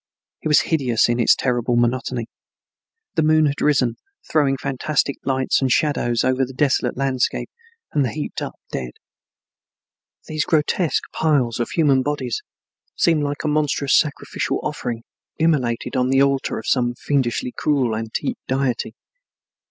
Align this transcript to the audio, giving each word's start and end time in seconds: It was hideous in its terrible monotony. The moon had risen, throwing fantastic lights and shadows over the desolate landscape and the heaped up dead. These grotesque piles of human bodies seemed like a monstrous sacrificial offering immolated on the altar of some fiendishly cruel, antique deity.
It 0.41 0.47
was 0.47 0.61
hideous 0.61 1.07
in 1.09 1.19
its 1.19 1.35
terrible 1.35 1.75
monotony. 1.75 2.25
The 3.13 3.21
moon 3.21 3.45
had 3.45 3.61
risen, 3.61 3.97
throwing 4.31 4.57
fantastic 4.57 5.17
lights 5.25 5.61
and 5.61 5.71
shadows 5.71 6.23
over 6.23 6.43
the 6.43 6.55
desolate 6.55 6.97
landscape 6.97 7.51
and 7.93 8.03
the 8.03 8.09
heaped 8.09 8.41
up 8.41 8.55
dead. 8.71 8.93
These 10.25 10.45
grotesque 10.45 11.03
piles 11.13 11.59
of 11.59 11.69
human 11.69 12.01
bodies 12.01 12.41
seemed 12.95 13.21
like 13.21 13.43
a 13.43 13.47
monstrous 13.47 13.95
sacrificial 13.95 14.59
offering 14.63 15.03
immolated 15.37 15.95
on 15.95 16.09
the 16.09 16.23
altar 16.23 16.57
of 16.57 16.65
some 16.65 16.95
fiendishly 16.95 17.51
cruel, 17.55 17.95
antique 17.95 18.39
deity. 18.47 18.95